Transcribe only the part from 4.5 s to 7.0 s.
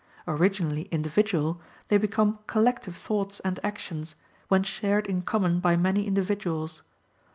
shared in common by many individuals.